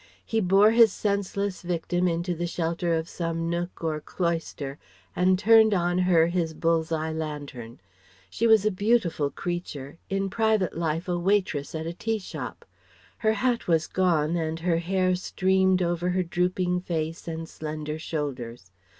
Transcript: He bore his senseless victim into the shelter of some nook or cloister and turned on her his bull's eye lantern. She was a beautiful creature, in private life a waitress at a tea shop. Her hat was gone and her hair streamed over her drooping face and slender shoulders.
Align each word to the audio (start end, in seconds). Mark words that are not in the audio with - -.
He 0.25 0.39
bore 0.39 0.71
his 0.71 0.91
senseless 0.91 1.61
victim 1.61 2.07
into 2.07 2.33
the 2.33 2.47
shelter 2.47 2.95
of 2.95 3.07
some 3.07 3.51
nook 3.51 3.83
or 3.83 3.99
cloister 4.01 4.79
and 5.15 5.37
turned 5.37 5.75
on 5.75 5.99
her 5.99 6.25
his 6.25 6.55
bull's 6.55 6.91
eye 6.91 7.11
lantern. 7.11 7.79
She 8.27 8.47
was 8.47 8.65
a 8.65 8.71
beautiful 8.71 9.29
creature, 9.29 9.99
in 10.09 10.31
private 10.31 10.75
life 10.75 11.07
a 11.07 11.19
waitress 11.19 11.75
at 11.75 11.85
a 11.85 11.93
tea 11.93 12.17
shop. 12.17 12.65
Her 13.19 13.33
hat 13.33 13.67
was 13.67 13.85
gone 13.85 14.35
and 14.35 14.59
her 14.61 14.77
hair 14.79 15.13
streamed 15.13 15.83
over 15.83 16.09
her 16.09 16.23
drooping 16.23 16.81
face 16.81 17.27
and 17.27 17.47
slender 17.47 17.99
shoulders. 17.99 18.71